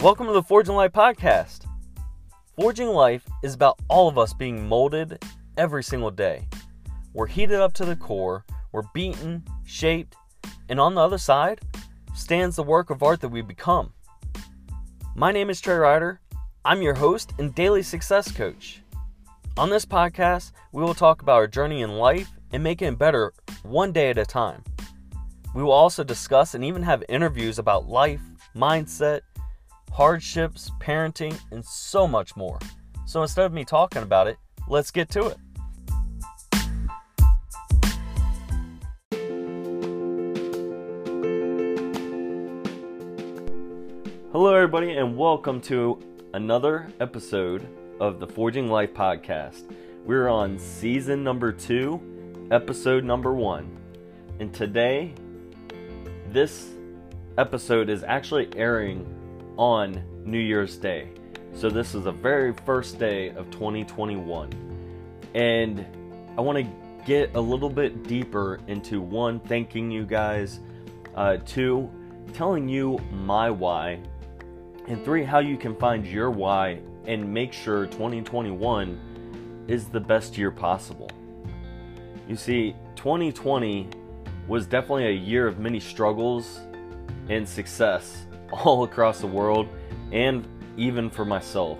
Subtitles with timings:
[0.00, 1.66] Welcome to the Forging Life podcast.
[2.54, 5.20] Forging Life is about all of us being molded
[5.56, 6.46] every single day.
[7.14, 10.14] We're heated up to the core, we're beaten, shaped,
[10.68, 11.60] and on the other side
[12.14, 13.92] stands the work of art that we become.
[15.16, 16.20] My name is Trey Ryder.
[16.64, 18.82] I'm your host and daily success coach.
[19.56, 23.32] On this podcast, we will talk about our journey in life and making it better
[23.64, 24.62] one day at a time.
[25.56, 28.22] We will also discuss and even have interviews about life,
[28.54, 29.22] mindset,
[29.90, 32.58] hardships, parenting, and so much more.
[33.06, 34.36] So instead of me talking about it,
[34.68, 35.36] let's get to it.
[44.30, 45.98] Hello, everybody, and welcome to
[46.34, 47.66] another episode
[47.98, 49.74] of the Forging Life podcast.
[50.04, 52.00] We're on season number two,
[52.50, 53.76] episode number one.
[54.38, 55.14] And today,
[56.28, 56.68] this
[57.36, 59.17] episode is actually airing
[59.58, 61.08] on New Year's Day.
[61.52, 64.50] So, this is the very first day of 2021.
[65.34, 65.84] And
[66.38, 70.60] I want to get a little bit deeper into one, thanking you guys,
[71.14, 71.90] uh, two,
[72.32, 73.98] telling you my why,
[74.86, 80.38] and three, how you can find your why and make sure 2021 is the best
[80.38, 81.10] year possible.
[82.28, 83.88] You see, 2020
[84.46, 86.60] was definitely a year of many struggles
[87.28, 88.26] and success
[88.64, 89.68] all across the world
[90.12, 90.46] and
[90.76, 91.78] even for myself.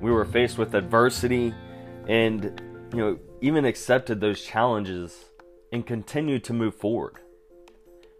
[0.00, 1.54] We were faced with adversity
[2.08, 2.60] and
[2.92, 5.26] you know even accepted those challenges
[5.72, 7.16] and continued to move forward.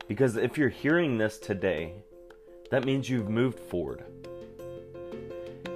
[0.09, 1.95] Because if you're hearing this today,
[2.71, 4.05] that means you've moved forward.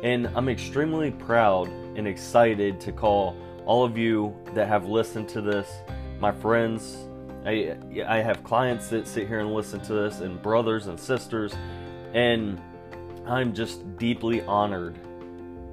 [0.02, 5.40] And I'm extremely proud and excited to call all of you that have listened to
[5.40, 5.68] this,
[6.20, 6.96] my friends.
[7.44, 11.54] I, I have clients that sit here and listen to this, and brothers and sisters,
[12.14, 12.60] and
[13.26, 14.98] I'm just deeply honored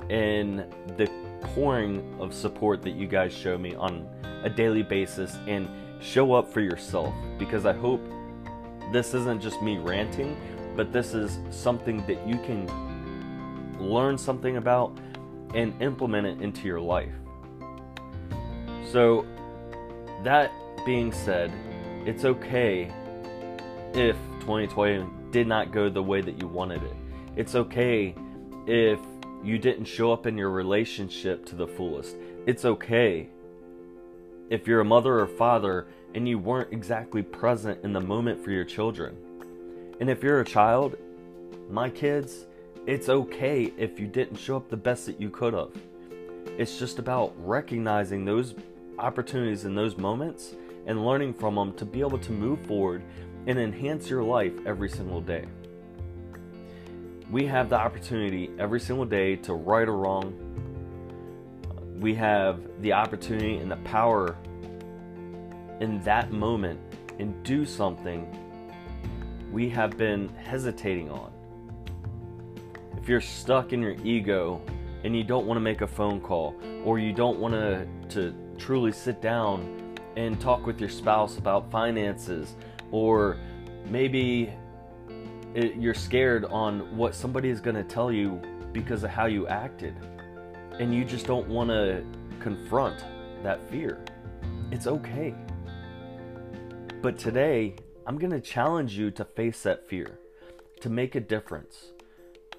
[0.09, 1.09] in the
[1.41, 4.07] pouring of support that you guys show me on
[4.43, 5.67] a daily basis and
[5.99, 8.01] show up for yourself because I hope
[8.91, 10.37] this isn't just me ranting,
[10.75, 12.67] but this is something that you can
[13.79, 14.97] learn something about
[15.53, 17.11] and implement it into your life.
[18.91, 19.25] So,
[20.23, 20.51] that
[20.85, 21.51] being said,
[22.05, 22.91] it's okay
[23.93, 26.95] if 2020 did not go the way that you wanted it.
[27.35, 28.15] It's okay
[28.65, 28.99] if
[29.43, 32.15] you didn't show up in your relationship to the fullest.
[32.45, 33.29] It's okay
[34.49, 38.51] if you're a mother or father and you weren't exactly present in the moment for
[38.51, 39.15] your children.
[39.99, 40.95] And if you're a child,
[41.69, 42.45] my kids,
[42.85, 45.71] it's okay if you didn't show up the best that you could have.
[46.57, 48.55] It's just about recognizing those
[48.97, 50.55] opportunities in those moments
[50.85, 53.03] and learning from them to be able to move forward
[53.47, 55.45] and enhance your life every single day.
[57.31, 60.33] We have the opportunity every single day to right or wrong.
[61.99, 64.35] We have the opportunity and the power
[65.79, 66.79] in that moment
[67.19, 68.27] and do something
[69.51, 71.31] we have been hesitating on.
[72.97, 74.61] If you're stuck in your ego
[75.03, 78.35] and you don't want to make a phone call or you don't want to, to
[78.57, 82.55] truly sit down and talk with your spouse about finances
[82.91, 83.37] or
[83.89, 84.53] maybe
[85.53, 88.41] it, you're scared on what somebody is going to tell you
[88.73, 89.95] because of how you acted
[90.79, 92.03] and you just don't want to
[92.39, 93.03] confront
[93.43, 94.03] that fear.
[94.71, 95.33] It's okay.
[97.01, 100.19] But today, I'm going to challenge you to face that fear,
[100.81, 101.91] to make a difference.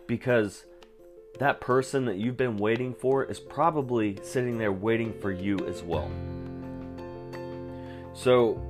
[0.07, 0.65] Because
[1.39, 5.83] that person that you've been waiting for is probably sitting there waiting for you as
[5.83, 6.11] well.
[8.15, 8.61] So,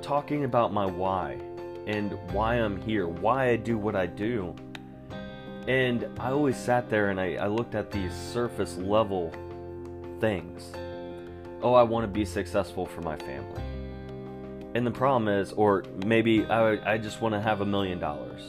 [0.00, 1.38] talking about my why
[1.86, 4.54] and why I'm here, why I do what I do.
[5.66, 9.32] And I always sat there and I, I looked at these surface level
[10.20, 10.72] things.
[11.62, 13.62] Oh, I want to be successful for my family.
[14.74, 18.42] And the problem is, or maybe I, I just want to have a million dollars.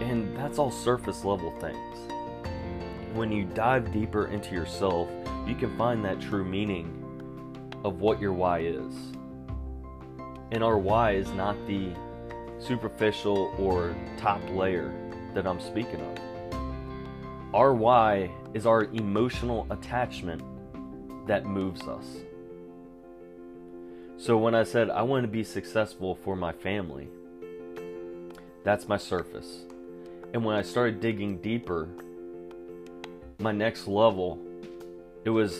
[0.00, 1.98] And that's all surface level things.
[3.14, 5.08] When you dive deeper into yourself,
[5.46, 7.00] you can find that true meaning
[7.84, 9.13] of what your why is.
[10.54, 11.88] And our why is not the
[12.60, 14.94] superficial or top layer
[15.34, 16.18] that I'm speaking of.
[17.52, 20.42] Our why is our emotional attachment
[21.26, 22.06] that moves us.
[24.16, 27.08] So when I said I want to be successful for my family,
[28.62, 29.64] that's my surface.
[30.32, 31.88] And when I started digging deeper,
[33.40, 34.38] my next level,
[35.24, 35.58] it was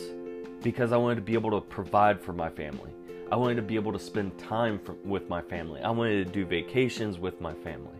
[0.62, 2.92] because I wanted to be able to provide for my family.
[3.32, 5.80] I wanted to be able to spend time for, with my family.
[5.80, 7.96] I wanted to do vacations with my family.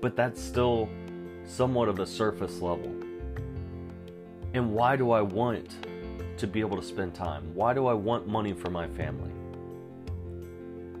[0.00, 0.88] But that's still
[1.44, 2.94] somewhat of a surface level.
[4.54, 5.74] And why do I want
[6.38, 7.54] to be able to spend time?
[7.54, 9.32] Why do I want money for my family?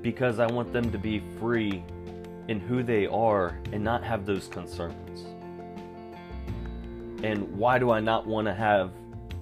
[0.02, 1.82] Because I want them to be free
[2.48, 5.26] in who they are and not have those concerns.
[7.22, 8.92] And why do I not want to have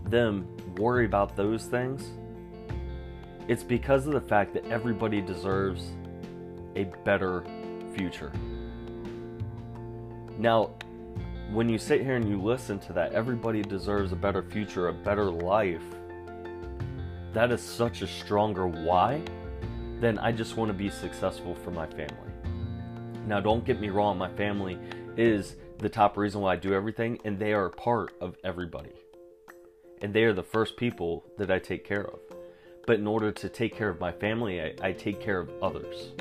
[0.07, 0.47] them
[0.77, 2.11] worry about those things?
[3.49, 5.93] It's because of the fact that everybody deserves
[6.77, 7.45] a better
[7.95, 8.31] future.
[10.39, 10.75] Now,
[11.50, 14.93] when you sit here and you listen to that, everybody deserves a better future, a
[14.93, 15.83] better life.
[17.33, 19.23] That is such a stronger why
[19.99, 22.33] than I just want to be successful for my family.
[23.27, 24.79] Now, don't get me wrong, my family
[25.17, 28.93] is the top reason why I do everything, and they are a part of everybody.
[30.03, 32.21] And they are the first people that I take care of.
[32.88, 36.12] But in order to take care of my family, I, I take care of others.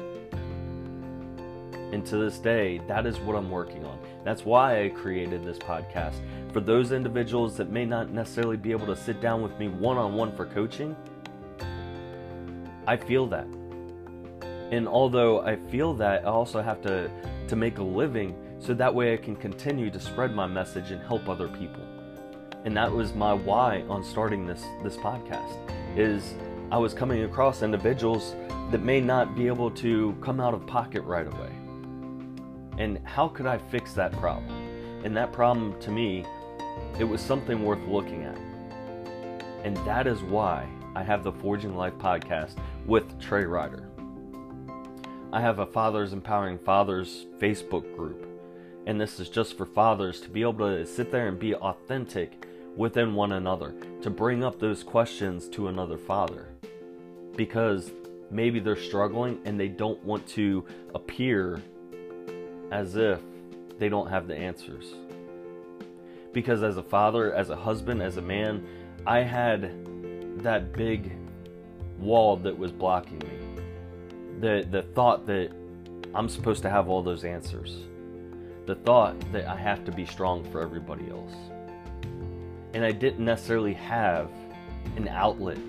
[1.94, 3.98] And to this day, that is what I'm working on.
[4.26, 6.16] That's why I created this podcast.
[6.52, 9.96] For those individuals that may not necessarily be able to sit down with me one
[9.96, 10.94] on one for coaching,
[12.86, 13.48] I feel that.
[14.70, 17.10] And although I feel that, I also have to,
[17.48, 21.02] to make a living so that way I can continue to spread my message and
[21.02, 21.88] help other people.
[22.66, 25.56] And that was my why on starting this this podcast
[25.96, 26.34] is
[26.70, 28.36] I was coming across individuals
[28.72, 31.52] that may not be able to come out of pocket right away.
[32.78, 34.52] And how could I fix that problem?
[35.06, 36.26] And that problem to me,
[37.00, 38.38] it was something worth looking at.
[39.64, 43.90] And that is why I have the Forging Life podcast with Trey Ryder.
[45.32, 48.28] I have a Fathers Empowering Fathers Facebook group.
[48.88, 52.46] And this is just for fathers to be able to sit there and be authentic
[52.78, 56.48] within one another, to bring up those questions to another father.
[57.36, 57.92] Because
[58.32, 61.62] maybe they're struggling and they don't want to appear
[62.72, 63.20] as if
[63.80, 64.94] they don't have the answers.
[66.34, 68.66] Because as a father, as a husband, as a man,
[69.06, 69.72] I had
[70.44, 71.12] that big
[72.00, 73.64] wall that was blocking me.
[74.40, 75.52] The the thought that
[76.14, 77.78] I'm supposed to have all those answers.
[78.66, 81.34] The thought that I have to be strong for everybody else.
[82.74, 84.30] And I didn't necessarily have
[84.96, 85.60] an outlet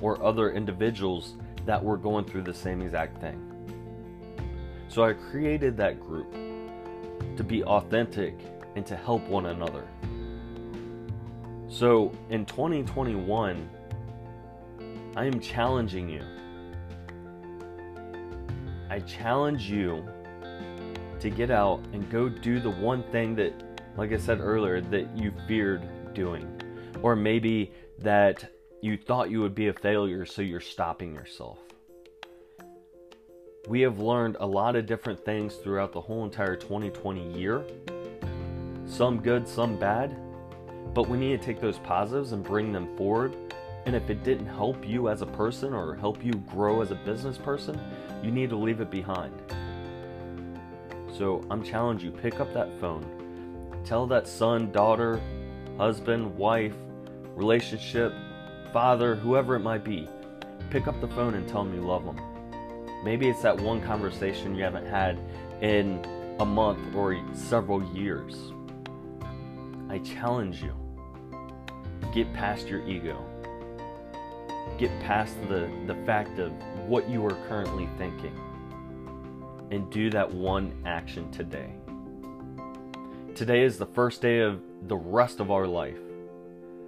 [0.00, 3.42] or other individuals that were going through the same exact thing.
[4.88, 6.32] So I created that group
[7.36, 8.34] to be authentic
[8.76, 9.84] and to help one another.
[11.68, 13.68] So in 2021,
[15.16, 16.22] I am challenging you.
[18.88, 20.06] I challenge you
[21.20, 23.52] to get out and go do the one thing that,
[23.96, 25.82] like I said earlier, that you feared
[26.16, 26.60] doing.
[27.02, 31.58] Or maybe that you thought you would be a failure, so you're stopping yourself.
[33.68, 37.64] We have learned a lot of different things throughout the whole entire 2020 year.
[38.86, 40.16] Some good, some bad.
[40.94, 43.36] But we need to take those positives and bring them forward.
[43.84, 46.94] And if it didn't help you as a person or help you grow as a
[46.94, 47.78] business person,
[48.22, 49.34] you need to leave it behind.
[51.16, 53.04] So I'm challenging you pick up that phone.
[53.84, 55.20] Tell that son, daughter,
[55.78, 56.74] husband, wife,
[57.34, 58.12] relationship,
[58.72, 60.08] father, whoever it might be.
[60.70, 62.20] Pick up the phone and tell them you love them.
[63.04, 65.18] Maybe it's that one conversation you haven't had
[65.60, 66.04] in
[66.40, 68.52] a month or several years.
[69.88, 70.74] I challenge you.
[72.12, 73.24] Get past your ego.
[74.78, 76.52] Get past the, the fact of
[76.86, 78.38] what you are currently thinking.
[79.70, 81.72] And do that one action today.
[83.36, 85.98] Today is the first day of the rest of our life.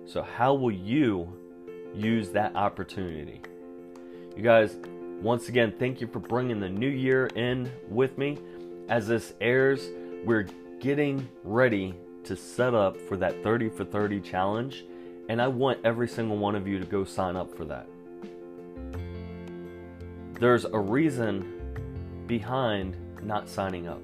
[0.07, 1.31] So, how will you
[1.95, 3.43] use that opportunity?
[4.35, 4.79] You guys,
[5.21, 8.39] once again, thank you for bringing the new year in with me.
[8.89, 9.91] As this airs,
[10.25, 10.47] we're
[10.81, 14.87] getting ready to set up for that 30 for 30 challenge,
[15.29, 17.87] and I want every single one of you to go sign up for that.
[20.41, 24.01] There's a reason behind not signing up.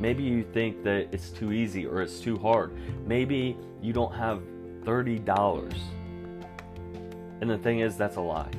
[0.00, 2.72] Maybe you think that it's too easy or it's too hard.
[3.06, 4.42] Maybe you don't have
[4.82, 5.74] $30.
[7.40, 8.50] And the thing is, that's a lie.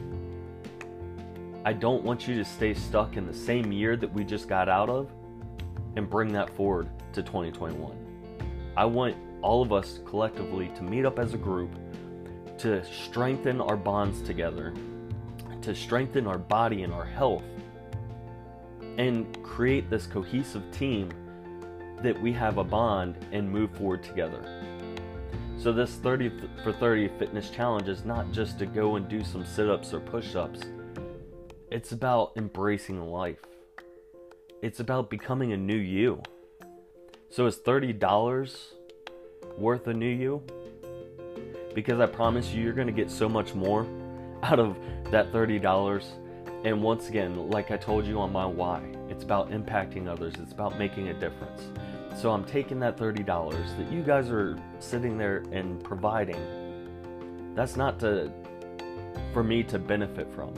[1.66, 4.70] I don't want you to stay stuck in the same year that we just got
[4.70, 5.12] out of
[5.96, 7.96] and bring that forward to 2021.
[8.76, 11.72] I want all of us collectively to meet up as a group
[12.60, 14.74] to strengthen our bonds together,
[15.62, 17.44] to strengthen our body and our health,
[18.98, 21.10] and create this cohesive team
[22.02, 24.44] that we have a bond and move forward together.
[25.58, 26.32] So, this 30
[26.64, 30.00] for 30 fitness challenge is not just to go and do some sit ups or
[30.00, 30.62] push ups
[31.70, 33.44] it's about embracing life.
[34.62, 36.24] It's about becoming a new you.
[37.30, 38.56] So is $30
[39.58, 40.42] worth a new you?
[41.76, 43.86] Because I promise you, you're going to get so much more
[44.44, 44.78] out of
[45.12, 46.04] that $30.
[46.64, 50.52] And once again, like I told you on my why, it's about impacting others, it's
[50.52, 51.70] about making a difference.
[52.20, 57.54] So I'm taking that $30 that you guys are sitting there and providing.
[57.56, 58.32] That's not to
[59.34, 60.54] for me to benefit from.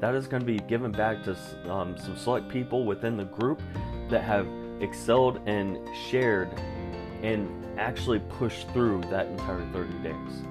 [0.00, 1.36] That is going to be given back to
[1.70, 3.62] um, some select people within the group
[4.10, 4.46] that have
[4.80, 5.78] excelled and
[6.10, 6.48] shared
[7.22, 10.42] and actually pushed through that entire 30 days.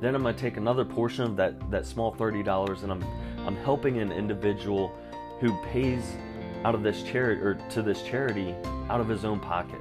[0.00, 3.04] Then I'm going to take another portion of that, that small $30 and I'm,
[3.46, 4.92] I'm helping an individual
[5.40, 6.16] who pays
[6.64, 8.54] out of this charity or to this charity
[8.88, 9.80] out of his own pocket.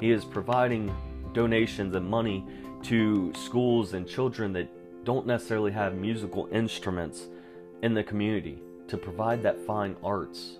[0.00, 0.94] He is providing
[1.32, 2.46] donations and money
[2.84, 4.68] to schools and children that
[5.04, 7.26] don't necessarily have musical instruments
[7.82, 10.58] in the community to provide that fine arts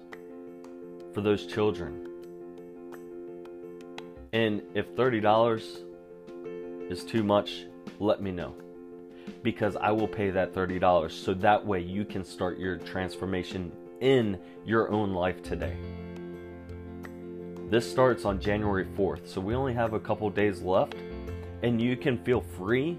[1.14, 2.09] for those children.
[4.33, 5.83] And if $30
[6.90, 7.66] is too much,
[7.99, 8.54] let me know.
[9.42, 14.38] Because I will pay that $30 so that way you can start your transformation in
[14.64, 15.76] your own life today.
[17.68, 20.95] This starts on January 4th, so we only have a couple days left,
[21.62, 22.99] and you can feel free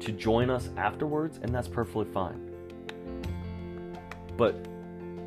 [0.00, 2.48] to join us afterwards, and that's perfectly fine.
[4.36, 4.54] But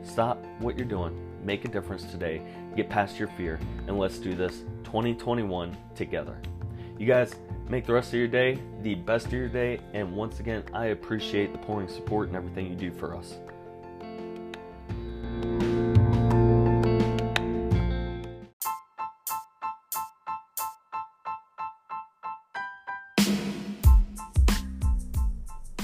[0.04, 2.42] stop what you're doing, make a difference today,
[2.76, 6.38] get past your fear, and let's do this 2021 together.
[7.02, 7.34] You guys
[7.68, 10.86] make the rest of your day the best of your day, and once again, I
[10.90, 13.40] appreciate the pouring support and everything you do for us.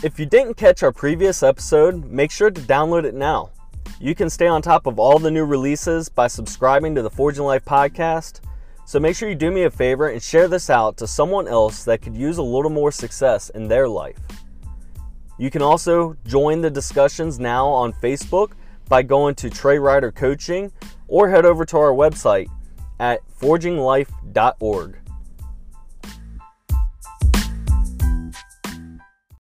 [0.04, 3.50] If you didn't catch our previous episode, make sure to download it now.
[4.00, 7.46] You can stay on top of all the new releases by subscribing to the Forging
[7.46, 8.42] Life podcast.
[8.88, 11.84] So make sure you do me a favor and share this out to someone else
[11.84, 14.18] that could use a little more success in their life.
[15.38, 18.54] You can also join the discussions now on Facebook
[18.88, 20.72] by going to Trey Ryder Coaching
[21.10, 22.48] or head over to our website
[22.98, 25.00] at forginglife.org.